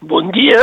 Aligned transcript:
Bon 0.00 0.30
dia. 0.32 0.62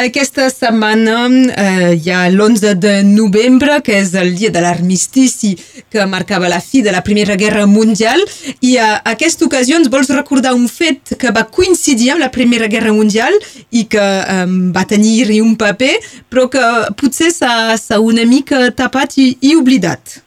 Aquesta 0.00 0.46
setmana 0.48 1.26
eh, 1.28 1.90
hi 1.92 2.08
ha 2.08 2.22
l'11 2.30 2.70
de 2.80 2.92
novembre, 3.04 3.82
que 3.84 3.98
és 4.00 4.14
el 4.16 4.30
dia 4.32 4.48
de 4.48 4.62
l'armistici 4.64 5.50
que 5.92 6.06
marcava 6.08 6.48
la 6.48 6.62
fi 6.64 6.80
de 6.80 6.94
la 6.94 7.02
Primera 7.04 7.36
Guerra 7.36 7.66
Mundial, 7.68 8.24
i 8.64 8.78
a 8.80 9.02
aquesta 9.12 9.44
ocasió 9.44 9.76
ens 9.76 9.92
vols 9.92 10.08
recordar 10.16 10.54
un 10.56 10.64
fet 10.72 11.12
que 11.20 11.34
va 11.36 11.44
coincidir 11.52 12.14
amb 12.14 12.24
la 12.24 12.30
Primera 12.32 12.70
Guerra 12.72 12.96
Mundial 12.96 13.36
i 13.76 13.84
que 13.92 14.00
eh, 14.00 14.48
va 14.72 14.88
tenir 14.88 15.28
un 15.44 15.52
paper, 15.60 15.92
però 16.32 16.48
que 16.48 16.64
potser 16.96 17.28
s'ha 17.28 18.00
una 18.00 18.24
mica 18.24 18.70
tapat 18.72 19.20
i, 19.20 19.34
i 19.52 19.52
oblidat. 19.52 20.22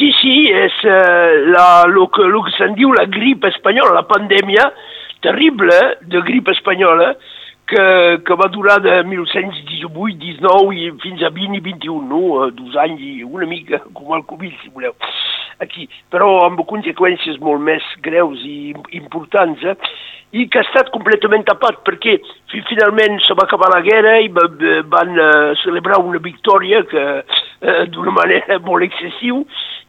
Sí, 0.00 0.14
sí, 0.16 0.48
és 0.48 0.80
uh, 0.84 1.52
la, 1.52 1.84
lo 1.88 2.08
que, 2.08 2.24
lo 2.24 2.40
que 2.44 2.56
se'n 2.56 2.72
diu 2.76 2.96
la 2.96 3.04
grip 3.04 3.44
espanyola, 3.48 4.00
la 4.00 4.08
pandèmia 4.08 4.70
terrible 5.24 5.76
de 6.08 6.20
grip 6.24 6.48
espanyola, 6.52 7.14
que, 7.66 7.84
que 8.26 8.34
va 8.34 8.48
durar 8.48 8.80
de 8.80 9.02
1718, 9.04 10.18
19 10.22 10.74
i 10.76 10.90
fins 11.02 11.22
a 11.22 11.30
20 11.34 11.58
i 11.58 11.62
21, 11.64 12.08
no? 12.10 12.50
Dos 12.54 12.76
anys 12.82 13.02
i 13.02 13.24
una 13.26 13.46
mica, 13.50 13.82
com 13.92 14.14
el 14.16 14.26
Covid, 14.28 14.54
si 14.62 14.70
voleu, 14.74 14.94
aquí. 15.62 15.88
Però 16.12 16.30
amb 16.46 16.62
conseqüències 16.68 17.40
molt 17.42 17.64
més 17.66 17.86
greus 18.06 18.42
i 18.46 18.74
importants, 19.00 19.64
eh? 19.64 19.76
i 20.36 20.46
que 20.50 20.58
ha 20.60 20.66
estat 20.66 20.90
completament 20.94 21.44
tapat 21.46 21.78
perquè 21.86 22.16
finalment 22.68 23.20
se 23.24 23.34
va 23.38 23.46
acabar 23.46 23.70
la 23.72 23.82
guerra 23.84 24.16
i 24.20 24.28
van 24.32 25.14
uh, 25.14 25.54
celebrar 25.62 26.00
una 26.02 26.18
victòria 26.22 26.82
que 26.90 27.04
uh, 27.22 27.84
d'una 27.94 28.14
manera 28.16 28.58
molt 28.66 28.84
excessiva 28.88 29.44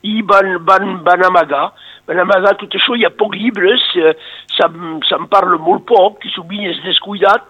i 0.06 0.22
van, 0.22 0.60
van, 0.68 1.00
van 1.04 1.26
amagar 1.26 1.66
van 2.08 2.24
amagar 2.24 2.56
tot 2.58 2.74
això, 2.78 2.96
hi 2.96 3.06
ha 3.06 3.12
pocs 3.12 3.38
llibres, 3.38 3.84
eh, 4.00 4.16
se'n 4.56 5.28
parla 5.32 5.60
molt 5.60 5.86
poc, 5.90 6.24
i 6.26 6.34
sovint 6.34 6.70
és 6.72 6.84
descuidat, 6.86 7.46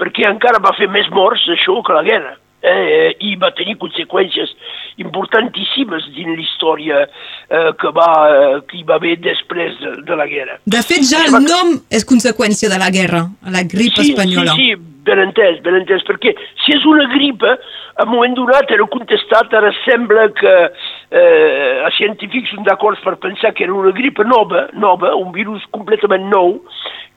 perquè 0.00 0.28
encara 0.28 0.62
va 0.64 0.76
fer 0.78 0.88
més 0.88 1.08
morts 1.12 1.44
això 1.52 1.80
que 1.84 1.96
la 1.96 2.06
guerra. 2.06 2.36
Eh, 2.58 3.12
i 3.22 3.36
va 3.38 3.52
tenir 3.54 3.76
conseqüències 3.78 4.50
importantíssimes 4.98 6.08
dins 6.16 6.34
l'història 6.34 7.04
eh, 7.04 7.68
que, 7.78 7.92
va, 7.94 8.08
eh, 8.34 8.56
que 8.66 8.80
hi 8.80 8.82
va 8.88 8.96
haver 8.98 9.14
després 9.22 9.76
de, 9.78 9.92
de 10.08 10.16
la 10.18 10.26
guerra. 10.26 10.56
De 10.66 10.80
fet, 10.82 11.06
ja 11.06 11.22
el 11.28 11.36
nom 11.44 11.76
és 11.86 12.02
conseqüència 12.02 12.66
de 12.72 12.80
la 12.82 12.90
guerra, 12.90 13.28
la 13.46 13.62
grip 13.62 13.94
sí, 13.94 14.10
espanyola. 14.10 14.56
Sí, 14.58 14.72
sí, 14.74 14.98
ben 15.06 15.22
entès, 15.22 15.62
ben 15.62 15.78
entès, 15.78 16.02
perquè 16.08 16.34
si 16.64 16.74
és 16.74 16.84
una 16.88 17.06
gripa, 17.14 17.54
a 17.98 18.04
un 18.06 18.12
moment 18.12 18.34
donat 18.38 18.70
era 18.74 18.86
contestat, 18.90 19.54
ara 19.54 19.70
sembla 19.84 20.28
que 20.38 20.54
eh, 20.66 21.86
els 21.86 21.96
científics 21.98 22.52
són 22.54 22.66
d'acord 22.66 22.98
per 23.06 23.16
pensar 23.22 23.54
que 23.54 23.66
era 23.66 23.74
una 23.74 23.94
gripa 23.94 24.26
nova, 24.26 24.66
nova, 24.74 25.14
un 25.18 25.32
virus 25.34 25.62
completament 25.74 26.28
nou, 26.30 26.58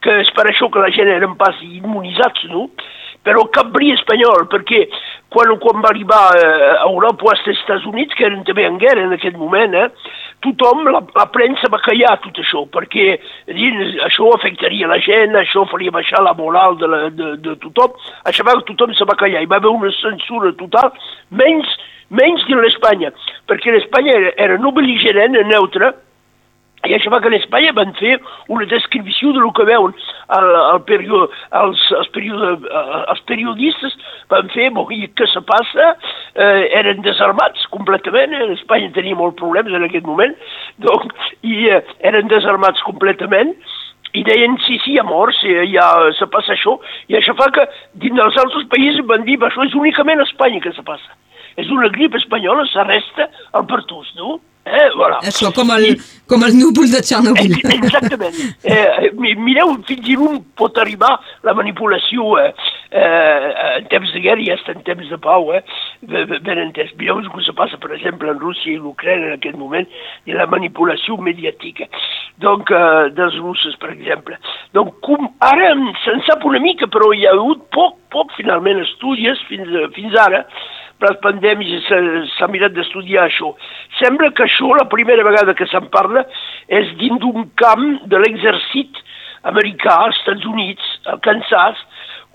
que 0.02 0.22
és 0.24 0.32
per 0.38 0.48
això 0.50 0.70
que 0.70 0.82
la 0.82 0.94
gent 0.94 1.12
eren 1.12 1.38
pas 1.38 1.58
immunitzats, 1.66 2.48
no? 2.54 2.70
Però 3.22 3.44
cap 3.54 3.70
bri 3.70 3.92
espanyol, 3.94 4.48
perquè 4.50 4.86
quan, 5.32 5.52
quan 5.62 5.84
va 5.84 5.92
arribar 5.92 6.24
eh, 6.36 6.72
a 6.74 6.88
Europa 6.88 7.28
o 7.28 7.30
als 7.32 7.46
Estats 7.54 7.86
Units, 7.86 8.16
que 8.18 8.26
eren 8.26 8.42
també 8.48 8.66
en 8.66 8.80
guerra 8.82 9.06
en 9.06 9.14
aquest 9.14 9.38
moment, 9.38 9.76
eh, 9.78 10.12
tothom, 10.42 10.84
la, 10.90 11.04
la 11.16 11.28
premsa 11.32 11.70
va 11.72 11.80
callar 11.86 12.16
tot 12.24 12.42
això, 12.42 12.66
perquè 12.74 13.16
dins, 13.48 13.96
això 14.08 14.32
afectaria 14.36 14.90
la 14.90 15.00
gent, 15.06 15.38
això 15.38 15.68
faria 15.70 15.94
baixar 15.94 16.24
la 16.26 16.34
moral 16.38 16.80
de, 16.82 16.90
la, 16.90 17.02
de, 17.14 17.32
de 17.46 17.56
tothom, 17.64 17.94
això 18.28 18.46
va, 18.48 18.58
tothom 18.68 18.96
se 18.98 19.08
va 19.08 19.18
callar, 19.20 19.44
hi 19.44 19.50
va 19.52 19.62
haver 19.62 19.72
una 19.72 19.94
censura 20.02 20.52
total, 20.60 20.92
menys, 21.30 21.78
menys 22.10 22.44
que 22.48 22.58
l'Espanya, 22.58 23.14
perquè 23.48 23.76
l'Espanya 23.76 24.18
era, 24.18 24.34
era 24.50 24.58
no 24.62 24.74
beligerant, 24.76 25.38
neutre, 25.52 25.94
i 26.90 26.96
això 26.96 27.12
va 27.14 27.20
que 27.22 27.30
en 27.30 27.38
Espanya 27.38 27.74
van 27.78 27.92
fer 28.00 28.16
una 28.50 28.66
descripció 28.66 29.34
de 29.36 29.42
lo 29.44 29.52
que 29.54 29.68
veuen 29.70 29.94
el, 30.38 30.48
el 30.62 30.80
període, 30.88 31.28
els, 31.60 31.84
els, 32.00 32.10
període, 32.16 32.56
els 33.14 33.22
periodistes. 33.30 33.98
Van 34.34 34.50
fer, 34.56 34.72
bon, 34.74 34.90
i 34.96 35.06
què 35.18 35.28
se 35.30 35.44
passa, 35.46 35.92
eh, 36.34 36.66
eren 36.80 37.04
desarmats 37.06 37.68
completament, 37.76 38.34
en 38.34 38.56
Espanya 38.58 38.90
tenia 38.98 39.20
molts 39.20 39.38
problemes 39.42 39.78
en 39.78 39.86
aquest 39.86 40.10
moment, 40.10 40.34
doncs, 40.82 41.32
i 41.46 41.70
eh, 41.70 41.82
eren 42.10 42.32
desarmats 42.34 42.82
completament, 42.88 43.54
i 44.18 44.26
deien, 44.28 44.58
sí, 44.66 44.80
sí, 44.84 44.96
hi 44.96 45.00
ha 45.00 45.08
morts, 45.08 45.40
ja 45.72 45.88
se 46.18 46.28
passa 46.34 46.56
això, 46.58 46.80
i 47.08 47.16
això 47.16 47.36
fa 47.38 47.48
que 47.56 47.64
dins 48.02 48.18
dels 48.18 48.40
altres 48.42 48.66
països 48.74 49.06
van 49.08 49.24
dir, 49.28 49.38
això 49.46 49.64
és 49.64 49.78
únicament 49.78 50.20
a 50.20 50.28
Espanya 50.28 50.60
que 50.66 50.74
se 50.76 50.84
passa. 50.88 51.14
És 51.62 51.70
una 51.72 51.92
grip 51.94 52.16
espanyola, 52.18 52.66
s'arresta 52.72 53.30
al 53.56 53.68
partús, 53.70 54.10
no? 54.18 54.40
Eh, 54.66 54.90
voilà. 54.96 55.18
Això 55.26 55.50
com 55.56 55.72
el, 55.74 55.96
com 56.30 56.44
el 56.46 56.54
núvol 56.54 56.92
de 56.92 57.02
Txernòbil. 57.02 57.56
Exactament. 57.80 58.36
Eh, 58.62 59.10
mireu 59.18 59.74
fins 59.88 60.12
on 60.22 60.38
pot 60.60 60.78
arribar 60.78 61.16
la 61.48 61.56
manipulació 61.58 62.36
eh, 62.38 62.52
eh, 62.92 63.50
en 63.80 63.88
temps 63.90 64.14
de 64.14 64.22
guerra 64.22 64.44
i 64.46 64.52
fins 64.52 64.76
en 64.76 64.84
temps 64.86 65.10
de 65.10 65.18
pau, 65.24 65.50
eh, 65.58 65.64
ben 66.06 66.62
entès. 66.68 66.94
Mireu 67.00 67.24
el 67.24 67.32
que 67.34 67.46
se 67.48 67.56
passa, 67.58 67.80
per 67.82 67.96
exemple, 67.98 68.30
en 68.30 68.42
Rússia 68.44 68.76
i 68.76 68.78
l'Ucraïna 68.78 69.32
en 69.32 69.40
aquest 69.40 69.58
moment, 69.58 69.90
i 70.30 70.38
la 70.38 70.46
manipulació 70.52 71.18
mediàtica 71.18 71.90
donc, 72.42 72.70
eh, 72.70 73.10
dels 73.18 73.38
russos, 73.42 73.76
per 73.82 73.92
exemple. 73.94 74.38
Donc, 74.74 75.00
com 75.06 75.30
ara 75.46 75.74
se'n 76.04 76.22
sap 76.28 76.46
una 76.46 76.60
mica, 76.60 76.90
però 76.92 77.12
hi 77.14 77.26
ha 77.26 77.34
hagut 77.36 77.66
poc, 77.74 77.98
poc 78.14 78.34
finalment 78.38 78.82
estudis 78.86 79.42
fins, 79.50 79.70
fins 79.96 80.18
ara, 80.20 80.46
les 81.06 81.18
pandèmies 81.24 81.88
s'ha 82.38 82.50
mirat 82.52 82.76
d'estudiar 82.76 83.26
això. 83.28 83.54
Sembla 84.00 84.32
que 84.36 84.46
això, 84.46 84.72
la 84.78 84.90
primera 84.92 85.26
vegada 85.28 85.56
que 85.58 85.68
se'n 85.72 85.90
parla, 85.94 86.26
és 86.68 86.94
dins 87.02 87.20
d'un 87.22 87.50
camp 87.60 87.88
de 88.12 88.22
l'exèrcit 88.22 89.02
americà 89.50 89.98
als 90.06 90.20
Estats 90.22 90.46
Units, 90.46 90.94
al 91.10 91.20
Kansas, 91.26 91.82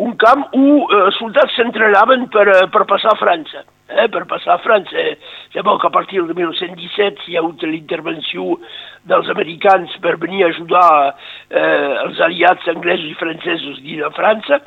un 0.02 0.12
camp 0.20 0.44
on 0.52 0.84
eh, 0.92 1.06
soldats 1.16 1.54
s'entrenaven 1.56 2.28
per, 2.32 2.46
eh, 2.52 2.66
per 2.72 2.84
passar 2.90 3.14
a 3.14 3.20
França. 3.20 3.64
Eh, 3.86 4.08
per 4.10 4.24
passar 4.26 4.56
a 4.56 4.58
França. 4.58 4.98
Eh, 4.98 5.16
Llavors, 5.54 5.84
a 5.86 5.90
partir 5.94 6.20
de 6.26 6.34
1917 6.34 7.30
hi 7.30 7.36
ha 7.36 7.40
hagut 7.40 7.62
l'intervenció 7.62 8.58
dels 9.06 9.30
americans 9.30 9.94
per 10.02 10.16
venir 10.18 10.42
a 10.42 10.48
ajudar 10.50 10.88
eh, 11.06 11.92
els 12.02 12.20
aliats 12.26 12.66
anglesos 12.68 13.06
i 13.06 13.20
francesos 13.20 13.78
dins 13.84 14.02
de 14.02 14.10
França, 14.18 14.60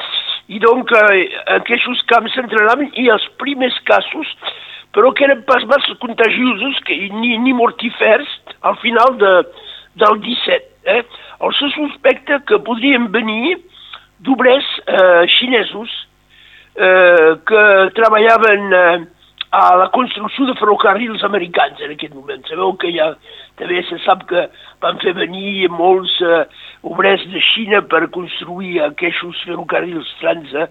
i 0.50 0.60
donc 0.60 0.92
eh, 0.98 1.30
aquests 1.60 2.02
camps 2.10 2.34
s'entrenaven 2.34 2.90
i 2.98 3.08
els 3.14 3.26
primers 3.42 3.76
casos, 3.86 4.30
però 4.96 5.12
que 5.14 5.28
eren 5.28 5.44
pas 5.46 5.66
massa 5.70 5.94
contagiosos 6.02 6.80
que, 6.88 6.98
ni, 7.22 7.36
ni 7.44 7.54
mortifers 7.54 8.30
al 8.66 8.80
final 8.82 9.14
de, 9.22 9.34
del 10.02 10.18
17. 10.26 10.66
Eh? 10.90 11.04
El 11.46 11.54
se 11.54 11.70
suspecta 11.76 12.42
que 12.50 12.58
podrien 12.66 13.12
venir 13.14 13.60
d'obrers 14.26 14.68
eh, 14.88 15.28
xinesos 15.38 15.94
eh, 16.76 17.38
que 17.46 17.64
treballaven 17.96 18.74
eh, 18.74 18.98
a 19.52 19.76
la 19.76 19.90
construcció 19.90 20.46
de 20.46 20.56
ferrocarrils 20.60 21.24
americans 21.24 21.82
en 21.82 21.94
aquest 21.96 22.14
moment. 22.14 22.44
Sabeu 22.48 22.76
que 22.78 22.92
ja 22.94 23.12
també 23.58 23.82
se 23.88 23.98
sap 24.06 24.28
que 24.30 24.46
van 24.84 25.00
fer 25.02 25.16
venir 25.18 25.70
molts 25.74 26.14
eh, 26.22 26.44
obrers 26.86 27.26
de 27.34 27.42
Xina 27.52 27.82
per 27.90 28.06
construir 28.14 28.78
aquests 28.86 29.44
ferrocarrils 29.48 30.10
trans 30.22 30.54
eh, 30.54 30.68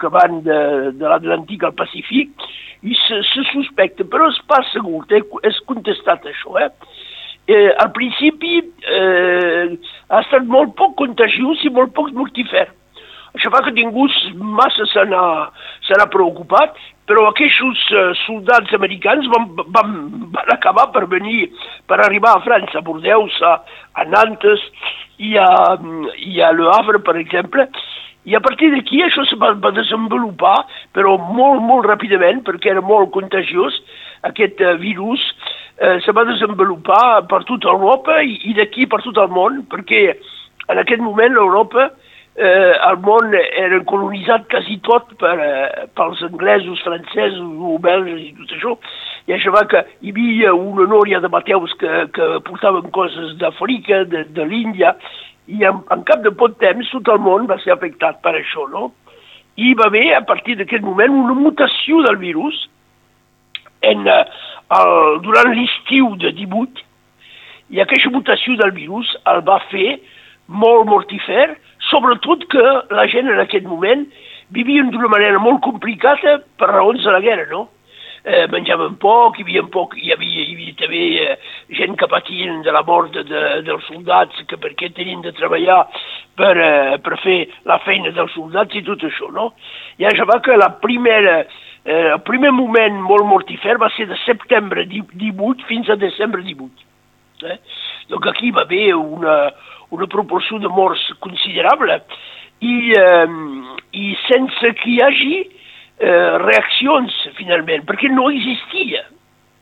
que 0.00 0.12
van 0.12 0.40
de, 0.46 0.60
de 0.96 1.10
l'Atlàntic 1.10 1.66
al 1.68 1.76
Pacífic 1.76 2.48
i 2.84 2.96
se, 3.04 3.20
se 3.30 3.44
suspecta, 3.52 4.04
però 4.08 4.30
és 4.32 4.40
pas 4.48 4.72
segur, 4.72 5.04
eh, 5.12 5.22
és 5.44 5.60
contestat 5.68 6.24
això. 6.30 6.56
Eh? 6.64 6.70
Eh, 7.44 7.68
al 7.76 7.92
principi 7.92 8.56
eh, 8.88 9.76
ha 10.08 10.24
estat 10.24 10.48
molt 10.48 10.72
poc 10.80 10.96
contagiós 11.02 11.60
i 11.68 11.72
molt 11.72 11.92
poc 11.96 12.08
mortífer. 12.16 12.70
Això 13.34 13.50
fa 13.50 13.64
que 13.66 13.72
ningú 13.74 14.06
massa 14.38 14.86
se 14.86 15.04
n'ha 15.10 16.06
preocupat, 16.12 16.76
però 17.08 17.26
aquests 17.28 17.88
uh, 17.90 18.12
soldats 18.22 18.72
americans 18.76 19.26
van, 19.32 19.48
van, 19.74 19.96
van 20.32 20.52
acabar 20.54 20.86
per 20.94 21.04
venir, 21.10 21.48
per 21.90 21.98
arribar 22.00 22.36
a 22.36 22.44
França, 22.44 22.78
a 22.78 22.86
Bordeus, 22.86 23.34
a, 23.42 23.56
a 24.00 24.06
Nantes 24.08 24.62
i 25.18 25.34
a, 25.36 25.48
i 26.16 26.40
a 26.40 26.52
Le 26.54 26.70
Havre, 26.76 27.02
per 27.04 27.16
exemple, 27.20 27.66
i 28.24 28.38
a 28.38 28.40
partir 28.40 28.70
d'aquí 28.72 29.02
això 29.04 29.26
se 29.28 29.36
va, 29.36 29.50
va 29.60 29.74
desenvolupar, 29.76 30.54
però 30.96 31.18
molt, 31.18 31.60
molt 31.66 31.90
ràpidament, 31.90 32.40
perquè 32.46 32.72
era 32.72 32.86
molt 32.86 33.12
contagiós, 33.18 33.76
aquest 34.30 34.62
uh, 34.62 34.78
virus, 34.80 35.26
eh, 35.76 35.98
se 36.06 36.14
va 36.16 36.24
desenvolupar 36.24 37.26
per 37.28 37.42
tota 37.50 37.68
Europa 37.74 38.22
i, 38.22 38.38
i 38.48 38.54
d'aquí 38.56 38.86
per 38.88 39.02
tot 39.04 39.18
el 39.20 39.28
món, 39.34 39.64
perquè 39.68 40.06
en 40.70 40.80
aquest 40.80 41.02
moment 41.04 41.34
l'Europa 41.34 41.90
eh, 42.36 42.74
el 42.88 42.98
món 43.04 43.34
era 43.34 43.80
colonitzat 43.88 44.48
quasi 44.50 44.78
tot 44.86 45.12
per, 45.20 45.34
eh, 45.40 45.86
pels 45.96 46.22
anglesos, 46.26 46.82
francesos 46.86 47.42
o 47.42 47.76
belges 47.82 48.22
i 48.22 48.32
tot 48.40 48.56
això, 48.56 48.74
i 49.28 49.36
això 49.36 49.54
va 49.54 49.64
que 49.70 49.84
hi 50.02 50.12
havia 50.12 50.54
una 50.54 50.88
nòria 50.90 51.20
de 51.20 51.30
Mateus 51.32 51.72
que, 51.80 52.08
que 52.14 52.32
portaven 52.48 52.90
coses 52.96 53.36
d'Àfrica, 53.40 54.04
de, 54.10 54.26
de 54.34 54.48
l'Índia, 54.50 54.96
i 55.46 55.64
en, 55.68 55.80
en 55.92 56.04
cap 56.08 56.22
de 56.24 56.32
pot 56.32 56.56
temps 56.58 56.90
tot 56.92 57.08
el 57.12 57.20
món 57.20 57.48
va 57.50 57.60
ser 57.62 57.74
afectat 57.74 58.22
per 58.24 58.34
això, 58.38 58.68
no? 58.72 58.92
hi 59.56 59.74
va 59.78 59.86
haver, 59.86 60.14
a 60.14 60.22
partir 60.26 60.56
d'aquest 60.58 60.82
moment, 60.82 61.12
una 61.14 61.34
mutació 61.38 62.02
del 62.02 62.16
virus 62.18 62.56
en, 63.86 64.06
uh, 64.08 64.24
el, 64.78 65.20
durant 65.22 65.52
l'estiu 65.54 66.14
de 66.18 66.32
18, 66.34 66.82
i 67.74 67.80
aquesta 67.80 68.10
mutació 68.12 68.56
del 68.60 68.74
virus 68.74 69.12
el 69.30 69.42
va 69.46 69.60
fer 69.70 70.00
molt 70.48 70.88
mortífer, 70.90 71.54
sobretot 71.94 72.48
que 72.50 72.64
la 72.90 73.06
gent 73.12 73.30
en 73.30 73.38
aquest 73.44 73.66
moment 73.70 74.08
vivien 74.54 74.90
d'una 74.90 75.10
manera 75.12 75.38
molt 75.38 75.62
complicada 75.62 76.40
per 76.58 76.72
raons 76.72 77.06
de 77.06 77.14
la 77.14 77.22
guerra, 77.22 77.46
no? 77.52 77.68
eh, 78.24 78.46
menjaven 78.48 78.96
poc, 79.00 79.38
hi 79.38 79.44
havia 79.44 79.62
poc, 79.72 79.94
hi 80.00 80.12
havia, 80.14 80.44
hi 80.44 80.54
havia 80.56 80.76
també 80.80 81.02
eh, 81.22 81.34
gent 81.76 81.98
que 82.00 82.08
patien 82.10 82.62
de 82.64 82.72
la 82.72 82.82
mort 82.86 83.12
de, 83.14 83.24
de, 83.28 83.42
dels 83.66 83.84
soldats, 83.90 84.40
que 84.48 84.58
perquè 84.60 84.90
tenien 84.96 85.22
de 85.24 85.34
treballar 85.36 85.82
per, 86.38 86.54
eh, 86.56 86.96
per 87.04 87.20
fer 87.22 87.38
la 87.68 87.78
feina 87.84 88.14
dels 88.16 88.32
soldats 88.36 88.74
i 88.74 88.84
tot 88.86 89.04
això, 89.04 89.30
no? 89.34 89.52
I 90.00 90.08
ja 90.08 90.28
va 90.28 90.40
que 90.44 90.56
la 90.56 90.72
primera, 90.80 91.42
eh, 91.84 92.08
el 92.14 92.22
primer 92.24 92.54
moment 92.56 92.96
molt 93.04 93.28
mortífer 93.28 93.76
va 93.82 93.92
ser 93.96 94.08
de 94.08 94.18
setembre 94.24 94.88
18 94.88 95.68
fins 95.68 95.92
a 95.92 96.00
desembre 96.00 96.42
18. 96.42 96.90
Eh? 97.44 97.58
Donc 98.08 98.26
aquí 98.30 98.50
va 98.54 98.62
haver 98.64 98.94
una, 98.94 99.52
una 99.94 100.08
proporció 100.10 100.58
de 100.62 100.70
morts 100.70 101.02
considerable 101.24 102.00
i, 102.60 102.76
eh, 102.98 103.26
i 103.92 104.14
sense 104.28 104.72
que 104.80 104.90
hi 104.90 105.00
hagi 105.04 105.34
eh, 105.42 106.38
reaccions, 106.44 107.16
finalment, 107.38 107.84
perquè 107.88 108.10
no 108.12 108.30
existia. 108.32 109.04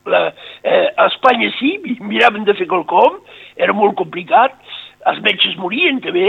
La, 0.08 0.32
eh, 0.66 0.88
a 0.96 1.06
Espanya 1.06 1.52
sí, 1.60 1.76
miraven 2.00 2.46
de 2.48 2.56
fer 2.58 2.66
quelcom, 2.70 3.20
era 3.56 3.74
molt 3.76 3.94
complicat, 4.00 4.56
els 5.10 5.20
metges 5.22 5.54
morien 5.58 5.98
també, 6.02 6.26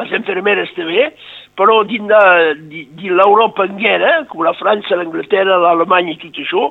les 0.00 0.12
infermeres 0.18 0.72
també, 0.76 1.10
però 1.56 1.82
dins 1.88 2.08
de, 2.08 2.84
l'Europa 3.12 3.66
en 3.68 3.80
guerra, 3.80 4.12
com 4.30 4.44
la 4.44 4.54
França, 4.56 4.96
l'Anglaterra, 4.96 5.58
l'Alemanya 5.62 6.14
i 6.14 6.20
tot 6.20 6.40
això, 6.42 6.70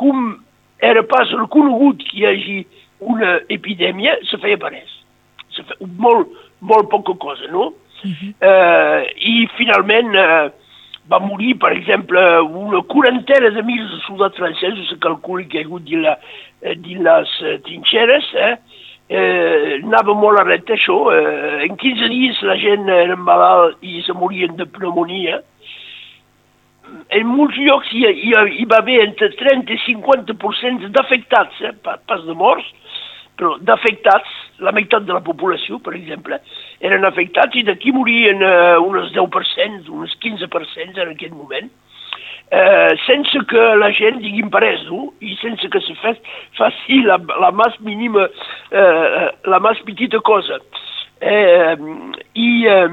com 0.00 0.34
era 0.84 1.04
pas 1.08 1.30
reconegut 1.36 2.04
que 2.08 2.18
hi 2.18 2.26
hagi 2.28 2.58
una 3.04 3.38
epidèmia, 3.52 4.18
se 4.28 4.40
feia 4.42 4.60
per 4.60 4.74
res. 4.74 4.93
Se 5.54 5.64
feia 5.70 5.88
molt, 5.98 6.34
molt 6.60 6.90
poca 6.92 7.14
cosa, 7.20 7.48
no? 7.50 7.72
Uh 8.04 8.10
-huh. 8.10 8.34
eh, 8.40 9.12
I 9.16 9.48
finalment 9.56 10.14
eh, 10.14 10.50
va 11.10 11.18
morir, 11.20 11.54
per 11.58 11.72
exemple, 11.72 12.20
una 12.42 12.82
quarantena 12.82 13.50
de 13.50 13.62
mil 13.62 13.84
soldats 14.06 14.36
francesos, 14.36 14.88
se 14.88 14.98
calcula 14.98 15.44
que 15.44 15.58
hi 15.58 15.62
ha 15.62 15.66
hagut 15.66 15.84
dins, 15.84 16.02
la, 16.02 16.18
eh, 16.62 16.74
dins 16.76 17.02
les 17.04 17.34
eh, 17.42 17.58
trinxeres, 17.66 18.30
eh? 18.34 18.56
eh, 19.08 19.80
anava 19.82 20.14
molt 20.16 20.40
a 20.40 20.44
reta 20.48 20.74
això, 20.74 20.96
eh, 21.12 21.66
en 21.66 21.76
15 21.76 22.08
dies 22.08 22.40
la 22.48 22.56
gent 22.60 22.88
era 22.88 23.16
malalt 23.16 23.82
i 23.84 24.00
se 24.06 24.16
morien 24.16 24.56
de 24.56 24.66
pneumonia, 24.66 25.42
en 27.10 27.26
molts 27.28 27.58
llocs 27.58 27.92
hi, 27.92 28.06
hi, 28.08 28.32
hi 28.32 28.64
va 28.70 28.80
haver 28.80 29.02
entre 29.04 29.28
30 29.36 29.72
i 29.74 29.80
50% 29.84 30.88
d'afectats, 30.94 31.60
eh, 31.68 31.74
pas 31.84 32.24
de 32.24 32.36
morts, 32.38 32.72
però 33.38 33.56
d'afectats, 33.66 34.34
la 34.62 34.72
meitat 34.74 35.06
de 35.06 35.14
la 35.16 35.22
població, 35.24 35.80
per 35.82 35.94
exemple, 35.98 36.38
eren 36.84 37.06
afectats 37.08 37.56
i 37.58 37.64
d'aquí 37.66 37.92
morien 37.94 38.42
eh, 38.42 38.76
unes 38.82 39.10
10%, 39.16 39.88
unes 39.90 40.14
15% 40.22 41.02
en 41.02 41.14
aquest 41.14 41.34
moment, 41.34 41.70
eh, 42.50 42.92
sense 43.06 43.44
que 43.50 43.64
la 43.80 43.90
gent 43.96 44.20
diguin 44.22 44.52
parès, 44.54 44.84
no? 44.90 45.08
i 45.20 45.34
sense 45.40 45.68
que 45.70 45.82
se 45.82 45.96
fes, 46.02 46.20
faci 46.58 47.00
la, 47.08 47.18
la 47.42 47.50
més 47.56 47.78
mínima, 47.86 48.28
eh, 48.70 49.26
la 49.50 49.60
més 49.64 49.82
petita 49.88 50.20
cosa. 50.24 50.60
Eh, 51.20 51.74
i, 52.34 52.50
eh, 52.70 52.88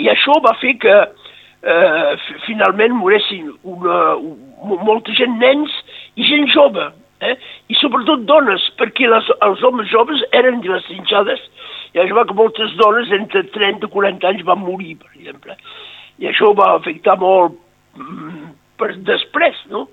I 0.00 0.10
això 0.10 0.40
va 0.42 0.56
fer 0.60 0.74
que 0.82 0.94
eh, 0.94 2.16
finalment 2.46 2.96
moressin 2.98 3.52
una, 3.62 4.00
una, 4.16 4.82
molta 4.84 5.14
gent, 5.16 5.38
nens 5.40 5.72
i 6.16 6.26
gent 6.28 6.48
jove, 6.54 6.90
eh? 7.30 7.36
i 7.70 7.76
sobretot 7.80 8.24
dones, 8.28 8.64
perquè 8.80 9.08
les, 9.10 9.30
els 9.46 9.62
homes 9.64 9.90
joves 9.92 10.22
eren 10.36 10.60
de 10.64 10.72
les 10.72 10.86
trinxades, 10.88 11.42
i 11.94 12.02
això 12.02 12.16
va 12.18 12.26
que 12.28 12.36
moltes 12.36 12.74
dones 12.80 13.12
entre 13.14 13.44
30 13.54 13.86
i 13.86 13.92
40 13.92 14.30
anys 14.30 14.46
van 14.48 14.62
morir, 14.62 14.96
per 15.00 15.12
exemple. 15.14 15.56
I 16.18 16.30
això 16.30 16.52
va 16.58 16.74
afectar 16.74 17.16
molt 17.20 17.56
mm, 17.98 18.52
per 18.80 18.92
després, 19.06 19.58
no? 19.70 19.86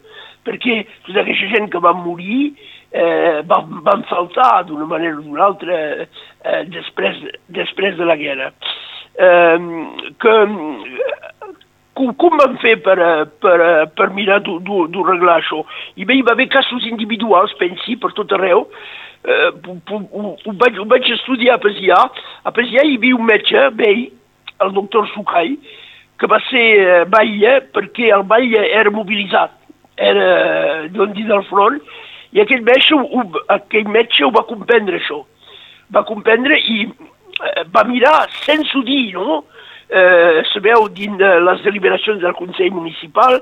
Perquè 0.46 0.82
tota 1.06 1.22
aquesta 1.22 1.50
gent 1.52 1.70
que 1.70 1.82
va 1.84 1.94
morir 1.94 2.54
eh, 2.92 3.42
van, 3.46 3.82
van 3.86 4.06
faltar 4.10 4.64
d'una 4.66 4.88
manera 4.90 5.20
o 5.20 5.22
d'una 5.22 5.46
altra 5.46 5.78
eh, 6.02 6.64
després, 6.74 7.22
després 7.54 7.98
de 8.00 8.08
la 8.10 8.18
guerra. 8.18 8.50
Eh, 9.22 9.60
que 10.24 10.36
com, 12.02 12.14
com 12.18 12.40
van 12.40 12.58
fer 12.62 12.78
per, 12.82 12.98
eh, 12.98 13.26
per, 13.44 13.58
eh, 13.62 13.86
per 13.98 14.10
mirar 14.16 14.40
d'arreglar 14.42 15.38
això? 15.38 15.62
I 15.96 16.08
bé, 16.08 16.18
hi 16.18 16.26
va 16.26 16.34
haver 16.34 16.50
casos 16.50 16.88
individuals, 16.90 17.54
pensi, 17.60 17.98
per 18.02 18.12
tot 18.18 18.34
arreu. 18.38 18.66
Eh, 19.22 19.52
ho, 19.68 20.00
ho, 20.18 20.56
vaig, 20.64 20.80
ho 20.82 20.88
vaig 20.90 21.10
estudiar 21.14 21.60
a 21.60 21.62
Pesià. 21.62 22.00
A 22.44 22.54
Pesià 22.56 22.86
hi 22.88 22.98
havia 22.98 23.18
un 23.18 23.28
metge, 23.28 23.68
vell, 23.78 24.08
el 24.62 24.74
doctor 24.78 25.08
Sucai, 25.14 25.56
que 26.18 26.30
va 26.30 26.42
ser 26.50 26.66
eh, 27.06 27.60
perquè 27.74 28.12
el 28.16 28.26
batlle 28.30 28.66
era 28.70 28.94
mobilitzat, 28.94 29.54
era 29.98 30.88
d'on 30.94 31.14
dir 31.18 31.28
del 31.30 31.46
front, 31.50 31.80
i 32.32 32.42
aquell 32.42 32.64
metge, 32.66 32.96
ho, 32.96 33.24
aquell 33.54 33.90
metge 33.92 34.26
ho 34.26 34.32
va 34.34 34.46
comprendre, 34.50 34.98
això. 35.02 35.22
Va 35.92 36.06
comprendre 36.08 36.58
i 36.58 36.86
eh, 36.88 37.66
va 37.74 37.86
mirar 37.90 38.30
sense 38.42 38.86
dir, 38.88 39.12
no?, 39.18 39.44
eh, 39.92 40.42
sabeu, 40.54 40.88
dins 40.90 41.18
de 41.20 41.32
les 41.46 41.64
deliberacions 41.68 42.22
del 42.24 42.38
Consell 42.40 42.72
Municipal, 42.72 43.42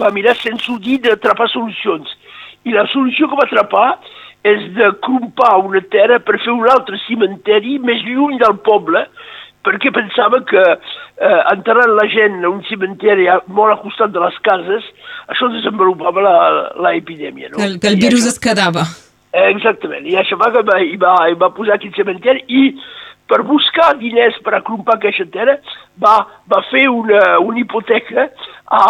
va 0.00 0.10
mirar 0.10 0.34
sense 0.40 0.72
dir 0.80 0.98
d'atrapar 1.04 1.50
solucions. 1.52 2.08
I 2.64 2.72
la 2.72 2.86
solució 2.92 3.28
que 3.28 3.38
va 3.38 3.46
atrapar 3.48 3.88
és 4.48 4.64
de 4.74 4.88
crompar 5.04 5.54
una 5.62 5.82
terra 5.92 6.18
per 6.18 6.40
fer 6.42 6.50
un 6.54 6.66
altre 6.70 6.98
cimenteri 7.06 7.78
més 7.82 8.02
lluny 8.06 8.40
del 8.40 8.56
poble, 8.66 9.04
perquè 9.62 9.92
pensava 9.94 10.40
que 10.48 10.62
eh, 10.62 11.40
enterrant 11.52 11.92
la 11.94 12.08
gent 12.10 12.40
a 12.42 12.50
un 12.50 12.64
cimenteri 12.66 13.28
molt 13.46 13.76
al 13.76 13.80
costat 13.84 14.14
de 14.14 14.22
les 14.24 14.38
cases, 14.48 14.88
això 15.30 15.50
desenvolupava 15.52 16.24
l'epidèmia. 16.82 17.52
No? 17.52 17.62
El, 17.62 17.78
que 17.78 17.92
el 17.92 18.00
virus 18.00 18.26
això, 18.26 18.34
es 18.34 18.42
quedava. 18.42 18.86
Eh, 19.32 19.46
exactament, 19.52 20.08
i 20.10 20.18
això 20.18 20.36
va 20.40 20.50
que 20.52 20.64
va, 20.66 20.80
hi 20.82 20.98
va, 21.00 21.14
hi 21.30 21.38
va 21.38 21.52
posar 21.54 21.78
aquest 21.78 21.94
cimenteri 21.96 22.42
i 22.48 22.64
per 23.32 23.40
buscar 23.48 23.94
diners 23.96 24.36
per 24.44 24.58
acrompar 24.58 24.98
aquesta 24.98 25.24
terra, 25.32 25.56
va, 26.04 26.18
va 26.52 26.60
fer 26.68 26.84
una, 26.92 27.38
una 27.40 27.62
hipoteca 27.62 28.26
a, 28.28 28.82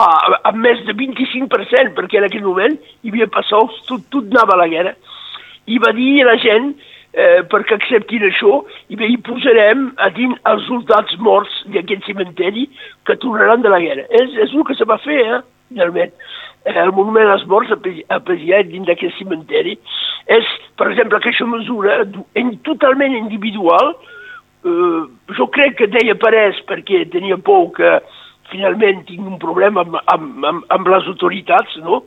a 0.50 0.52
més 0.58 0.82
de 0.88 0.96
25%, 0.98 1.94
perquè 1.94 2.18
en 2.18 2.26
aquell 2.26 2.48
moment 2.48 2.74
hi 2.74 3.12
havia 3.12 3.30
passat, 3.30 3.78
tot, 3.86 4.08
tot 4.10 4.32
anava 4.34 4.56
a 4.56 4.64
la 4.64 4.70
guerra. 4.72 4.96
I 5.70 5.78
va 5.78 5.94
dir 5.94 6.10
a 6.24 6.32
la 6.32 6.36
gent, 6.42 6.72
eh, 7.14 7.40
perquè 7.52 7.78
acceptin 7.78 8.26
això, 8.26 8.64
i 8.90 8.98
bé, 8.98 9.12
hi 9.12 9.20
posarem 9.22 9.92
a 10.02 10.10
dins 10.16 10.38
els 10.50 10.66
soldats 10.66 11.18
morts 11.22 11.62
d'aquest 11.74 12.10
cimenteri 12.10 12.66
que 13.06 13.18
tornaran 13.22 13.62
de 13.62 13.70
la 13.70 13.82
guerra. 13.84 14.08
És, 14.10 14.34
és 14.42 14.56
el 14.56 14.66
que 14.66 14.78
se 14.78 14.88
va 14.90 14.98
fer, 15.06 15.20
eh, 15.22 15.42
realment. 15.78 16.14
Eh, 16.64 16.78
el 16.78 16.92
monument 16.94 17.30
als 17.30 17.46
morts 17.50 17.70
a 17.74 18.18
Pesià 18.26 18.62
dins 18.66 18.86
d'aquest 18.90 19.18
cimenteri 19.18 19.78
és, 20.30 20.50
per 20.78 20.90
exemple, 20.90 21.18
aquesta 21.18 21.46
mesura 21.50 22.02
en, 22.38 22.52
totalment 22.66 23.16
individual, 23.18 23.94
eh, 24.64 25.02
jo 25.36 25.48
crec 25.54 25.78
que 25.80 25.90
deia 25.90 26.18
Parés 26.18 26.60
perquè 26.68 27.04
tenia 27.12 27.38
por 27.38 27.70
que 27.76 27.98
finalment 28.52 29.04
tinc 29.08 29.24
un 29.26 29.38
problema 29.42 29.84
amb, 29.86 29.98
amb, 30.12 30.44
amb, 30.44 30.66
amb 30.74 30.92
les 30.92 31.08
autoritats, 31.10 31.76
no? 31.86 32.02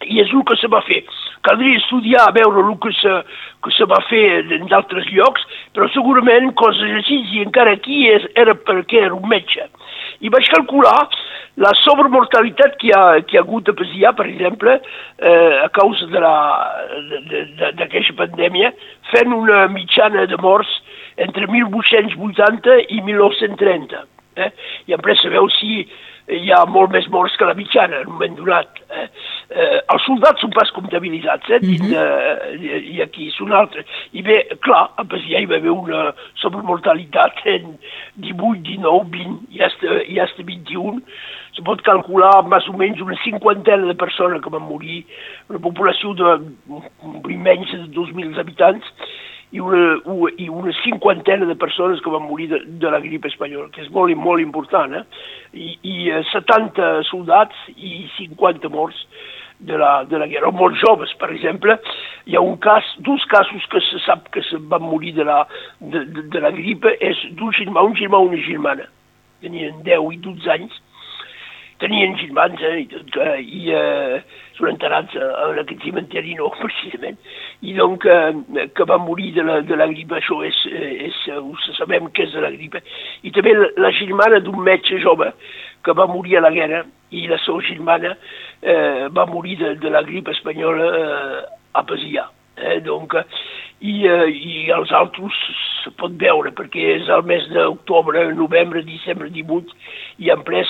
I 0.00 0.22
és 0.22 0.30
el 0.32 0.44
que 0.48 0.56
se 0.56 0.70
va 0.72 0.80
fer. 0.86 1.02
Caldria 1.44 1.76
estudiar, 1.76 2.28
a 2.28 2.32
veure 2.36 2.62
el 2.62 2.76
que 2.80 2.92
se, 2.96 3.16
que 3.64 3.72
se 3.76 3.84
va 3.88 3.98
fer 4.08 4.24
en 4.56 4.68
d'altres 4.70 5.08
llocs, 5.12 5.44
però 5.76 5.88
segurament 5.92 6.52
coses 6.60 6.96
així, 7.00 7.20
i 7.34 7.44
encara 7.44 7.76
aquí 7.76 8.06
és, 8.08 8.24
era 8.40 8.54
perquè 8.56 9.04
era 9.06 9.16
un 9.16 9.28
metge. 9.28 9.66
I 10.20 10.28
vaig 10.32 10.48
calcular 10.52 11.08
la 11.60 11.72
sobremortalitat 11.82 12.76
que 12.80 12.88
hi 12.88 12.92
ha, 12.96 13.20
que 13.24 13.34
hi 13.34 13.38
ha 13.38 13.42
hagut 13.44 13.68
a 13.68 13.74
Pesià, 13.76 14.12
per 14.16 14.26
exemple, 14.28 14.72
eh, 15.18 15.54
a 15.64 15.68
causa 15.76 16.06
d'aquesta 17.80 18.14
pandèmia, 18.20 18.72
fent 19.10 19.32
una 19.36 19.66
mitjana 19.72 20.26
de 20.30 20.38
morts 20.40 20.72
entre 21.20 21.46
1880 21.50 22.78
i 22.88 23.00
1930. 23.08 24.04
Eh? 24.40 24.50
I 24.86 24.94
després 24.94 25.20
sabeu 25.24 25.48
si 25.56 25.82
hi 26.30 26.52
ha 26.54 26.64
molt 26.70 26.92
més 26.94 27.08
morts 27.10 27.36
que 27.36 27.48
la 27.48 27.58
mitjana 27.58 28.00
en 28.00 28.06
un 28.08 28.14
moment 28.18 28.36
donat. 28.38 28.70
Eh? 28.94 29.08
Eh, 29.50 29.80
els 29.90 30.04
soldats 30.06 30.44
són 30.44 30.52
pas 30.54 30.68
comptabilitzats, 30.76 31.48
eh? 31.50 31.58
Mm 31.58 31.74
-hmm. 31.74 31.90
de, 31.90 32.78
i 32.94 33.02
aquí 33.02 33.30
són 33.34 33.52
altres. 33.52 33.84
I 34.12 34.22
bé, 34.22 34.36
clar, 34.62 34.90
a 34.96 35.04
Pesià 35.04 35.40
hi 35.40 35.50
va 35.50 35.56
haver 35.56 35.70
una 35.70 36.14
sobremortalitat 36.34 37.42
en 37.44 37.78
18, 38.14 38.62
19, 38.62 39.04
20 39.10 39.50
i 39.50 39.62
hasta, 39.62 40.02
i 40.06 40.20
hasta 40.20 40.42
21 40.42 41.02
se 41.56 41.62
pot 41.62 41.82
calcular 41.82 42.46
més 42.46 42.68
o 42.68 42.72
menys 42.72 43.00
una 43.00 43.16
cinquantena 43.24 43.86
de 43.86 43.94
persones 43.94 44.40
que 44.40 44.50
van 44.50 44.62
morir, 44.62 45.04
una 45.48 45.58
població 45.58 46.14
de 46.14 46.38
menys 47.26 47.72
de 47.72 47.88
2.000 47.90 48.38
habitants, 48.38 48.86
i 49.52 49.58
una, 49.58 49.98
i 50.38 50.48
una 50.48 50.72
cinquantena 50.84 51.46
de 51.46 51.56
persones 51.56 52.00
que 52.00 52.10
van 52.10 52.22
morir 52.22 52.48
de, 52.48 52.60
de 52.64 52.90
la 52.90 53.00
grip 53.00 53.24
espanyola, 53.26 53.68
que 53.74 53.82
és 53.82 53.90
molt, 53.90 54.14
molt 54.14 54.40
important, 54.40 54.94
eh? 54.94 55.02
I, 55.52 55.74
i 55.82 55.96
70 56.30 56.78
eh, 56.78 57.02
soldats 57.10 57.56
i 57.74 58.06
50 58.16 58.70
morts 58.70 59.00
de 59.60 59.76
la, 59.76 60.04
de 60.04 60.18
la 60.18 60.26
guerra, 60.26 60.50
molt 60.50 60.78
joves, 60.80 61.12
per 61.20 61.30
exemple. 61.34 61.76
Hi 62.26 62.36
ha 62.36 62.44
un 62.44 62.56
cas, 62.62 62.86
dos 63.06 63.24
casos 63.30 63.66
que 63.72 63.82
se 63.84 64.00
sap 64.06 64.30
que 64.34 64.42
se 64.48 64.60
van 64.72 64.82
morir 64.82 65.12
de 65.16 65.26
la, 65.28 65.42
de, 65.80 66.04
de, 66.04 66.26
de 66.32 66.42
la 66.42 66.52
gripe, 66.56 66.94
és 67.00 67.20
d'un 67.38 67.52
germà, 67.56 67.84
un 67.86 67.96
germà 67.98 68.22
una 68.24 68.40
germana. 68.46 68.88
Tenien 69.44 69.82
10 69.86 70.14
i 70.16 70.20
12 70.24 70.54
anys. 70.56 70.80
Tenien 71.80 72.16
germans, 72.20 72.60
eh, 72.60 72.82
i, 72.82 72.86
tot, 72.90 73.16
eh, 73.24 73.38
i 73.40 73.70
eh, 73.72 74.20
són 74.58 74.74
enterrats 74.74 75.16
en 75.16 75.60
aquest 75.62 75.86
cimenteri, 75.86 76.34
no, 76.36 76.50
precisament. 76.60 77.16
I 77.64 77.74
donc, 77.78 78.04
eh, 78.04 78.66
que 78.76 78.86
va 78.88 79.00
morir 79.00 79.32
de 79.38 79.46
la, 79.46 79.60
de 79.64 79.78
la 79.80 79.88
gripe, 79.88 80.18
això 80.18 80.42
és, 80.44 80.58
és, 81.08 81.20
ho 81.38 81.54
sabem 81.78 82.10
que 82.12 82.26
és 82.28 82.36
de 82.36 82.44
la 82.44 82.52
gripe. 82.52 82.82
I 83.24 83.32
també 83.36 83.56
la, 83.56 83.70
la 83.86 83.92
germana 83.96 84.42
d'un 84.44 84.60
metge 84.66 85.00
jove, 85.00 85.32
que 85.84 85.96
va 85.96 86.08
morir 86.10 86.36
a 86.36 86.44
la 86.44 86.52
guerra, 86.52 86.84
i 87.10 87.24
la 87.26 87.40
seva 87.42 87.64
germana 87.66 88.12
eh, 88.62 89.08
va 89.16 89.26
morir 89.26 89.56
de, 89.58 89.74
de 89.80 89.90
la 89.90 90.04
grip 90.06 90.28
espanyola 90.30 90.92
eh, 91.00 91.40
a 91.72 91.82
Pasià. 91.88 92.28
Eh, 92.60 92.80
donc, 92.84 93.16
i, 93.80 94.04
eh, 94.04 94.28
I 94.28 94.70
els 94.76 94.92
altres 94.92 95.36
se 95.80 95.92
pot 95.96 96.12
veure, 96.20 96.52
perquè 96.52 96.96
és 96.98 97.08
el 97.08 97.24
mes 97.24 97.46
d'octubre, 97.54 98.26
novembre, 98.36 98.84
dicembre 98.84 99.30
18, 99.32 99.78
i 100.20 100.30
en 100.34 100.44
pres 100.44 100.68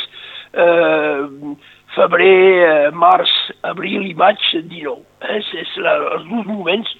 eh, 0.54 1.54
febrer, 1.94 2.42
eh, 2.66 2.90
març, 2.92 3.30
abril 3.62 4.06
i 4.08 4.14
maig 4.14 4.38
19. 4.52 5.00
Eh? 5.22 5.40
És 5.62 5.72
la, 5.82 5.96
els 6.16 6.28
dos 6.28 6.46
moments 6.46 6.94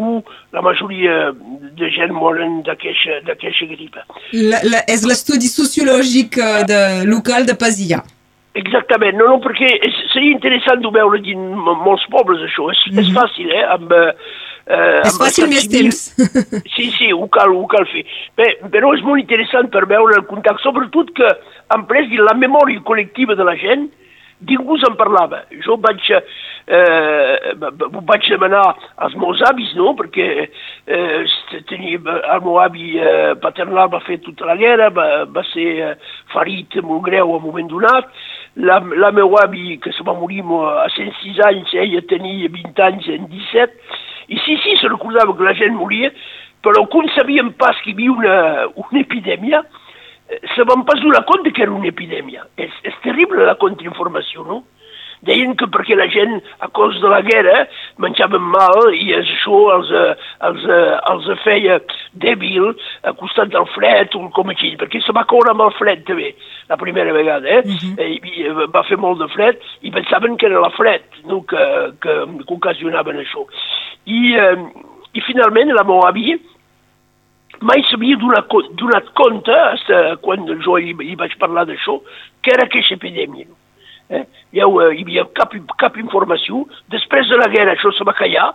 on 0.00 0.22
la 0.54 0.62
majoria 0.62 1.32
de 1.78 1.90
gent 1.92 2.12
moren 2.14 2.60
d'aquesta 2.66 3.68
gripa. 3.72 4.06
La, 4.32 4.62
la, 4.64 4.84
és 4.88 5.04
l'estudi 5.06 5.50
sociològic 5.50 6.38
eh, 6.38 6.64
de, 6.70 6.80
local 7.10 7.48
de 7.48 7.56
Pasià. 7.58 8.02
Exactament, 8.58 9.14
no, 9.14 9.28
no, 9.30 9.38
perquè 9.42 9.68
és, 9.78 9.98
seria 10.10 10.34
interessant 10.34 10.80
de 10.82 10.90
veure 10.94 11.20
en 11.32 11.42
molts 11.84 12.06
pobles 12.10 12.40
això, 12.42 12.70
és, 12.72 12.80
mm 12.86 12.96
-hmm. 12.96 13.00
és 13.00 13.08
mhm. 13.08 13.18
fàcil, 13.18 13.50
eh, 13.50 13.66
amb... 13.76 13.92
Eh, 13.92 14.14
és 14.70 15.16
fàcil 15.18 15.48
més 15.50 15.68
temps. 15.70 16.02
Sí, 16.74 16.90
sí, 16.96 17.10
ho 17.12 17.26
cal, 17.32 17.52
ho 17.52 17.66
cal 17.70 17.86
fer. 17.90 18.04
Bé, 18.38 18.52
però 18.72 18.92
és 18.96 19.02
molt 19.04 19.20
interessant 19.20 19.68
per 19.72 19.86
veure 19.90 20.16
el 20.16 20.26
contacte, 20.28 20.62
sobretot 20.64 21.10
que 21.16 21.30
han 21.74 21.86
pres 21.90 22.12
la 22.20 22.36
memòria 22.38 22.82
col·lectiva 22.86 23.36
de 23.36 23.46
la 23.46 23.56
gent, 23.60 23.88
ningú 24.48 24.78
se'n 24.80 24.96
parlava. 24.96 25.42
Jo 25.64 25.76
vaig, 25.80 26.00
eh, 26.10 27.52
vaig 28.08 28.28
demanar 28.30 28.64
als 28.96 29.14
meus 29.20 29.42
avis, 29.50 29.72
no?, 29.76 29.92
perquè 29.98 30.28
eh, 30.86 31.24
tenia, 31.68 32.00
el 32.34 32.44
meu 32.46 32.60
avi 32.62 32.96
eh, 32.98 33.34
paternal 33.42 33.90
va 33.92 34.02
fer 34.06 34.20
tota 34.24 34.48
la 34.48 34.56
guerra, 34.60 34.90
va, 34.96 35.08
va 35.28 35.44
ser 35.52 35.68
eh, 35.90 35.94
ferit 36.32 36.80
molt 36.82 37.04
greu 37.08 37.34
a 37.34 37.40
un 37.40 37.44
moment 37.48 37.68
donat, 37.68 38.08
la, 38.56 38.80
la 38.80 39.12
meva 39.14 39.44
avi, 39.44 39.78
que 39.82 39.92
se 39.92 40.06
va 40.06 40.16
morir 40.16 40.42
a 40.42 40.88
106 40.96 41.42
anys, 41.50 41.74
ella 41.74 42.00
tenia 42.08 42.48
20 42.48 42.86
anys 42.88 43.10
en 43.12 43.28
17, 43.30 44.08
i 44.30 44.38
sí, 44.44 44.56
sí, 44.62 44.76
se 44.78 44.88
recordava 44.88 45.34
que 45.36 45.46
la 45.46 45.56
gent 45.58 45.74
moria, 45.74 46.12
però 46.62 46.84
com 46.92 47.08
sabíem 47.16 47.52
pas 47.58 47.78
que 47.82 47.90
hi 47.90 47.96
havia 47.96 48.12
una, 48.12 48.34
una 48.84 49.00
epidèmia, 49.02 49.62
eh, 50.30 50.40
se 50.54 50.66
van 50.68 50.84
pas 50.86 51.00
donar 51.02 51.24
compte 51.26 51.52
que 51.56 51.64
era 51.66 51.74
una 51.74 51.90
epidèmia. 51.90 52.46
És, 52.56 52.74
és 52.86 53.00
terrible 53.02 53.48
la 53.48 53.58
contrainformació, 53.58 54.46
no? 54.46 54.62
deien 55.26 55.54
que 55.58 55.68
perquè 55.68 55.96
la 55.98 56.08
gent, 56.12 56.38
a 56.64 56.68
cos 56.72 56.98
de 57.00 57.08
la 57.12 57.20
guerra, 57.24 57.64
menjaven 58.00 58.44
mal 58.52 58.94
i 58.96 59.12
això 59.16 59.60
els, 59.74 59.90
eh, 59.92 60.14
els, 60.48 60.64
eh, 60.64 60.94
els 61.12 61.28
feia 61.44 61.78
dèbil 62.24 62.70
a 63.04 63.12
costat 63.18 63.52
del 63.52 63.68
fred 63.74 64.16
o 64.16 64.26
com 64.36 64.52
així, 64.52 64.72
perquè 64.80 65.02
se 65.04 65.14
va 65.16 65.26
caure 65.28 65.52
amb 65.52 65.66
el 65.66 65.74
fred 65.78 66.06
també, 66.08 66.32
la 66.70 66.78
primera 66.80 67.12
vegada, 67.12 67.48
eh? 67.48 67.62
Uh 67.64 67.76
-huh. 67.76 68.08
I, 68.08 68.48
va 68.72 68.82
fer 68.88 68.96
molt 68.96 69.18
de 69.20 69.28
fred 69.28 69.58
i 69.82 69.90
pensaven 69.90 70.36
que 70.36 70.46
era 70.46 70.60
la 70.60 70.70
fred 70.70 71.02
no? 71.24 71.44
que, 71.44 71.92
que, 72.00 72.12
que 72.46 72.54
ocasionaven 72.54 73.18
això. 73.18 73.44
I, 74.10 74.20
eh, 74.34 74.56
i 75.14 75.22
finalment 75.26 75.72
la 75.76 75.86
meva 75.86 76.08
avi 76.10 76.34
mai 77.66 77.82
s'havia 77.88 78.16
donat, 78.20 78.52
donat 78.80 79.10
compte, 79.18 79.56
quan 80.24 80.46
jo 80.64 80.78
hi, 80.80 80.94
hi 81.04 81.16
vaig 81.18 81.36
parlar 81.40 81.66
d'això, 81.68 81.98
que 82.40 82.54
era 82.54 82.66
aquesta 82.66 82.96
epidèmia. 82.96 83.48
Eh? 84.10 84.24
hi, 84.50 84.60
ha, 84.60 84.66
hi 84.66 85.04
havia 85.04 85.26
cap, 85.36 85.54
cap 85.78 85.98
informació. 86.00 86.64
Després 86.90 87.28
de 87.30 87.38
la 87.38 87.50
guerra 87.52 87.76
això 87.76 87.92
se 87.94 88.06
va 88.06 88.16
callar, 88.18 88.48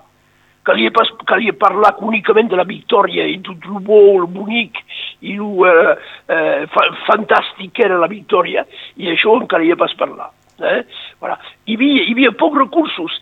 calia, 0.67 0.91
pas, 0.95 1.12
calia 1.29 1.53
parlar 1.59 1.93
únicament 2.03 2.50
de 2.51 2.59
la 2.59 2.65
victòria 2.67 3.27
i 3.29 3.38
tot 3.45 3.67
el 3.69 3.83
bo, 3.85 4.01
el 4.17 4.25
bonic 4.33 4.81
i 5.21 5.38
el 5.38 5.69
eh, 5.69 5.93
eh, 6.35 6.65
fa, 6.74 6.88
fantàstic 7.05 7.75
que 7.77 7.85
era 7.88 8.01
la 8.01 8.12
victòria, 8.12 8.65
i 8.97 9.13
això 9.13 9.38
en 9.39 9.47
calia 9.51 9.77
pas 9.79 9.93
parlar. 10.00 10.31
Eh? 10.59 10.81
Voilà. 11.21 11.38
Hi, 11.67 11.75
havia, 11.77 12.03
hi 12.03 12.13
havia 12.15 12.35
pocs 12.39 12.62
recursos. 12.65 13.19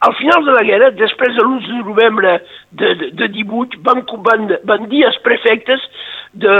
Al 0.00 0.14
final 0.16 0.44
de 0.46 0.52
la 0.56 0.64
guerra, 0.64 0.90
després 0.96 1.34
de 1.36 1.42
l'11 1.44 1.66
de 1.68 1.82
novembre 1.84 2.36
de, 2.72 2.94
de, 3.00 3.10
de 3.20 3.28
18, 3.34 3.82
van, 3.84 4.00
van, 4.24 4.46
van 4.68 4.88
dir 4.88 5.04
als 5.06 5.18
prefectes 5.26 5.84
de, 6.32 6.54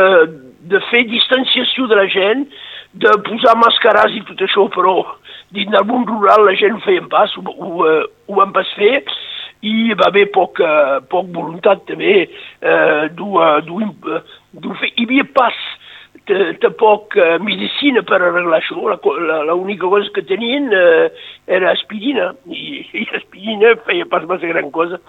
de 0.68 0.80
fer 0.90 1.06
distanciació 1.09 1.88
de 1.88 1.97
la 1.97 2.06
gent, 2.12 2.44
de 3.00 3.11
posar 3.25 3.56
mascarats 3.56 4.16
i 4.18 4.23
tot 4.28 4.44
això, 4.44 4.66
però 4.75 4.97
dins 5.54 5.70
del 5.73 5.87
món 5.88 6.04
rural 6.09 6.44
la 6.44 6.56
gent 6.59 6.76
ho 6.76 6.85
feien 6.85 7.09
pas, 7.09 7.32
ho, 7.38 7.44
ho, 7.47 7.87
eh, 7.87 8.04
ho 8.28 8.38
van 8.40 8.52
pas 8.52 8.68
fer, 8.76 9.00
i 9.66 9.92
va 9.92 10.09
haver 10.09 10.26
poc, 10.32 10.61
poc 11.12 11.26
voluntat 11.35 11.82
també 11.88 12.25
uh, 12.25 13.09
d'ho 13.12 14.76
fer. 14.80 14.92
Hi 14.97 15.04
havia 15.04 15.26
pas 15.37 15.56
de, 16.29 16.53
de 16.62 16.71
poc 16.79 17.17
uh, 17.17 17.39
medicina 17.43 18.03
per 18.07 18.21
arreglar 18.21 18.61
això, 18.61 18.77
l'única 19.49 19.89
cosa 19.89 20.12
que 20.15 20.27
tenien 20.29 20.69
uh, 20.69 21.09
era 21.49 21.73
aspirina, 21.73 22.31
i, 22.47 22.85
i 23.03 23.07
aspirina 23.19 23.75
feia 23.89 24.09
pas 24.11 24.27
massa 24.29 24.50
gran 24.50 24.71
cosa 24.75 25.00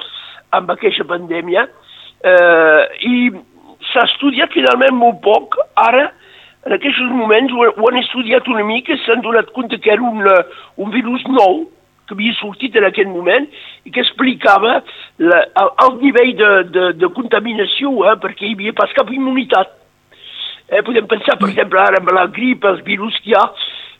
amb 0.56 0.72
aquesta 0.74 1.06
pandèmia, 1.08 1.68
uh, 1.68 2.82
i 3.08 3.32
s'ha 3.92 4.08
estudiat 4.10 4.54
finalment 4.56 4.98
molt 4.98 5.22
poc, 5.26 5.60
ara 5.80 6.10
en 6.66 6.76
aquests 6.76 7.02
moments 7.10 7.54
ho, 7.54 7.68
ho 7.74 7.90
han 7.90 8.00
estudiat 8.02 8.48
una 8.52 8.64
mica, 8.66 8.98
s'han 9.06 9.24
donat 9.26 9.50
compte 9.56 9.80
que 9.82 9.94
era 9.94 10.04
un, 10.06 10.26
eh, 10.30 10.42
un 10.78 10.92
virus 10.94 11.24
nou, 11.30 11.64
que 12.06 12.18
havia 12.18 12.36
sortit 12.38 12.76
en 12.78 12.86
aquest 12.86 13.10
moment 13.10 13.48
i 13.88 13.94
que 13.94 14.04
explicava 14.04 14.82
la, 15.18 15.40
el, 15.64 15.72
el 15.86 15.94
nivell 16.04 16.34
de, 16.38 16.50
de, 16.76 16.88
de 17.02 17.10
contaminació, 17.18 17.96
eh, 18.06 18.18
perquè 18.22 18.46
hi 18.50 18.56
havia 18.58 18.76
pas 18.78 18.94
cap 18.98 19.10
immunitat. 19.14 19.74
Eh, 20.72 20.82
podem 20.88 21.08
pensar, 21.12 21.36
per 21.38 21.50
exemple, 21.52 21.80
ara 21.84 22.00
amb 22.00 22.12
la 22.16 22.30
grip, 22.32 22.64
els 22.64 22.80
virus 22.88 23.18
que 23.20 23.34
hi 23.34 23.36
ha, 23.36 23.44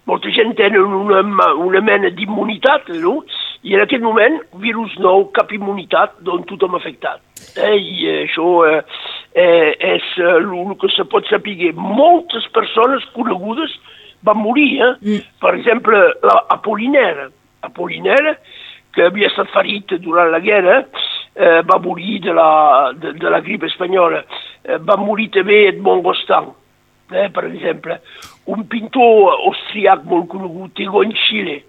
molta 0.08 0.32
gent 0.34 0.56
tenen 0.58 0.94
una, 0.96 1.22
una 1.60 1.82
mena 1.84 2.10
d'immunitat, 2.16 2.88
no? 3.04 3.20
I 3.68 3.76
en 3.76 3.84
aquest 3.84 4.02
moment, 4.02 4.40
virus 4.64 4.94
nou, 5.04 5.28
cap 5.36 5.52
immunitat, 5.54 6.16
doncs 6.26 6.48
tothom 6.50 6.80
afectat. 6.80 7.20
Eh, 7.60 7.76
I 7.76 8.08
això 8.24 8.48
eh, 8.70 8.80
eh, 9.36 9.76
és 9.92 10.08
eh, 10.18 10.32
el 10.40 10.74
que 10.82 10.90
se 10.96 11.06
pot 11.12 11.28
saber. 11.30 11.74
Moltes 11.76 12.48
persones 12.56 13.06
conegudes 13.18 13.76
van 14.26 14.40
morir. 14.40 14.72
Eh? 14.80 14.92
Mm. 15.02 15.28
Per 15.44 15.54
exemple, 15.60 16.00
la 16.24 16.38
Apollinera. 16.56 17.28
Apollinera, 17.68 18.38
que 18.96 19.06
havia 19.06 19.30
estat 19.30 19.52
ferit 19.54 19.94
durant 20.02 20.32
la 20.32 20.40
guerra, 20.40 20.80
eh, 21.36 21.60
va 21.68 21.78
morir 21.84 22.20
de 22.26 22.34
la, 22.34 22.50
de, 22.98 23.14
de 23.20 23.30
la 23.30 23.44
grip 23.46 23.68
espanyola. 23.70 24.24
Eh, 24.64 24.80
va 24.82 24.98
morir 24.98 25.30
també 25.36 25.68
Edmond 25.70 26.04
Gostan, 26.08 26.50
eh, 27.14 27.30
per 27.34 27.46
exemple. 27.50 28.00
Un 28.52 28.64
pintor 28.68 29.36
austriac 29.50 30.06
molt 30.10 30.30
conegut, 30.32 30.80
Egon 30.80 31.14
Schiele, 31.26 31.62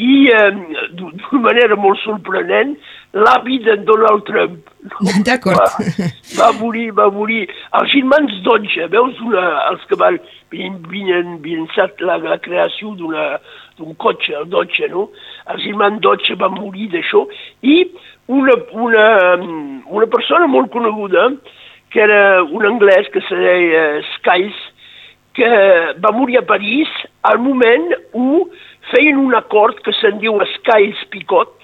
i 0.00 0.30
eh, 0.32 0.50
d'una 0.96 1.40
manera 1.44 1.76
molt 1.76 2.00
sorprenent 2.04 2.76
l'avi 3.12 3.58
d'en 3.64 3.84
Donald 3.84 4.24
Trump. 4.28 4.68
D'acord. 5.26 5.58
Va, 5.58 6.10
va 6.38 6.50
morir, 6.60 6.90
va 6.96 7.10
morir. 7.12 7.42
Els 7.80 7.92
germans 7.92 8.38
Dodge, 8.46 8.86
veus 8.92 9.18
una, 9.26 9.46
els 9.70 9.84
que 9.90 9.98
van 10.00 10.20
vingut 10.50 12.00
la, 12.06 12.16
la 12.22 12.38
creació 12.42 12.94
d'un 12.98 13.94
cotxe, 13.98 14.34
el 14.38 14.48
Dodge, 14.50 14.88
no? 14.92 15.08
Els 15.52 15.66
germans 15.66 16.00
Dodge 16.04 16.38
van 16.40 16.56
morir 16.56 16.88
d'això 16.94 17.26
i 17.62 17.82
una, 18.30 18.54
una, 18.72 19.06
una 19.90 20.06
persona 20.06 20.46
molt 20.46 20.70
coneguda, 20.72 21.30
que 21.90 22.00
era 22.00 22.42
un 22.44 22.64
anglès 22.66 23.08
que 23.10 23.20
se 23.26 23.34
deia 23.34 23.86
Skies, 24.14 24.58
que 25.34 25.48
va 26.02 26.12
morir 26.12 26.38
a 26.40 26.46
París 26.46 26.88
al 27.22 27.38
moment 27.38 27.90
on 28.12 28.50
feien 28.90 29.18
un 29.20 29.34
acord 29.38 29.78
que 29.84 29.94
se'n 30.00 30.18
diu 30.22 30.38
Skies-Picot, 30.56 31.60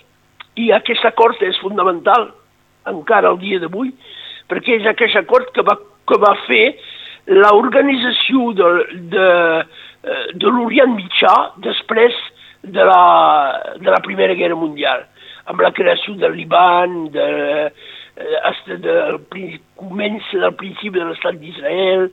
i 0.57 0.71
aquest 0.73 1.05
acord 1.05 1.41
és 1.45 1.59
fundamental 1.61 2.31
encara 2.89 3.33
al 3.33 3.41
dia 3.41 3.61
d'avui, 3.61 3.91
perquè 4.49 4.79
és 4.79 4.87
aquest 4.89 5.19
acord 5.21 5.51
que 5.55 5.65
va, 5.67 5.77
que 6.09 6.19
va 6.23 6.33
fer 6.47 6.77
l'organització 7.27 8.53
de, 8.57 8.71
de, 9.13 9.29
de 10.39 10.55
l'Orient 10.55 10.95
Mitjà 10.95 11.35
després 11.65 12.15
de 12.63 12.87
la, 12.87 13.03
de 13.83 13.91
la 13.91 14.01
Primera 14.07 14.35
Guerra 14.39 14.57
Mundial, 14.59 15.05
amb 15.51 15.61
la 15.63 15.73
creació 15.75 16.15
del 16.23 16.39
Liban, 16.39 16.97
de, 17.15 17.27
hasta 18.49 18.79
del 18.81 19.21
comença 19.77 20.41
del 20.41 20.55
principi 20.57 20.99
de 20.99 21.11
l'estat 21.11 21.37
d'Israel 21.43 22.09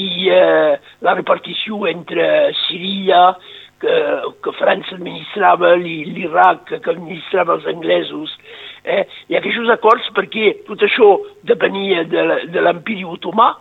i 0.00 0.28
eh, 0.30 0.78
la 1.06 1.14
repartició 1.14 1.84
entre 1.90 2.26
Síria, 2.64 3.34
que, 3.80 3.94
que 4.42 4.54
França 4.58 4.96
administrava, 4.96 5.74
l'Iraq 5.80 6.64
que 6.70 6.78
administrava 6.80 7.58
els 7.58 7.66
anglesos, 7.70 8.32
eh? 8.84 9.04
i 9.28 9.38
aquests 9.38 9.72
acords 9.74 10.08
perquè 10.16 10.54
tot 10.68 10.82
això 10.86 11.10
depenia 11.46 12.04
de 12.08 12.64
l'Empiri 12.64 13.04
otomà, 13.08 13.52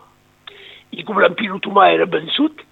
i 0.94 1.04
com 1.04 1.20
l'Empiri 1.20 1.54
otomà 1.58 1.90
era 1.94 2.08
vençut, 2.10 2.64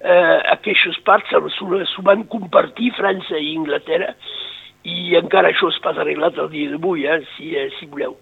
eh, 0.00 0.38
aquestes 0.56 0.98
parts 1.06 1.32
s'ho 1.56 2.04
van 2.04 2.24
compartir 2.32 2.94
França 2.98 3.38
i 3.38 3.54
Inglaterra, 3.54 4.14
i 4.86 5.16
encara 5.18 5.50
això 5.50 5.70
es 5.72 5.78
pas 5.82 5.98
arreglat 5.98 6.38
el 6.38 6.50
dia 6.52 6.70
d'avui, 6.72 7.06
eh, 7.10 7.22
si, 7.34 7.54
eh, 7.58 7.68
si 7.78 7.88
voleu. 7.90 8.16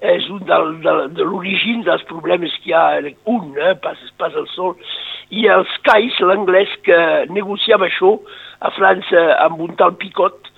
És 0.00 0.28
un 0.32 0.42
del, 0.48 0.74
de, 0.84 0.94
de 1.16 1.24
l'origen 1.24 1.82
dels 1.86 2.04
problemes 2.08 2.54
que 2.62 2.72
hi 2.72 2.76
ha, 2.76 2.86
un, 3.32 3.52
eh, 3.56 3.74
pas, 3.82 4.00
pas 4.20 4.34
el 4.36 4.48
sol, 4.54 4.76
i 5.30 5.46
els 5.50 5.72
CAIs, 5.86 6.20
l'anglès 6.22 6.72
que 6.86 6.98
negociava 7.32 7.88
això 7.88 8.14
a 8.60 8.70
França 8.76 9.26
amb 9.44 9.60
un 9.64 9.74
tal 9.80 9.96
Picot, 10.00 10.52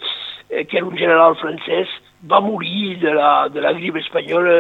eh, 0.51 0.65
que 0.65 0.79
era 0.79 0.87
un 0.87 0.99
general 0.99 1.39
francès, 1.43 1.91
va 2.29 2.41
morir 2.45 2.99
de 3.03 3.15
la, 3.15 3.33
de 3.53 3.63
la 3.65 3.75
grip 3.79 3.99
espanyola 4.03 4.59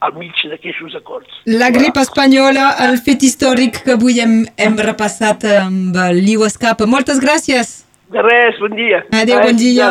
al 0.00 0.14
mig 0.14 0.36
d'aquests 0.46 0.94
acords. 1.00 1.40
La 1.48 1.72
grip 1.74 1.96
espanyola, 1.98 2.70
el 2.86 3.00
fet 3.02 3.24
històric 3.26 3.82
que 3.86 3.96
avui 3.96 4.20
hem, 4.22 4.44
hem 4.56 4.78
repassat 4.78 5.48
amb 5.56 5.98
l'Iu 6.14 6.46
Escapa. 6.46 6.86
Moltes 6.86 7.18
gràcies. 7.24 7.80
De 8.12 8.22
res, 8.24 8.60
bon 8.62 8.76
dia. 8.78 9.02
Adéu, 9.12 9.42
bon 9.42 9.58
dia. 9.58 9.90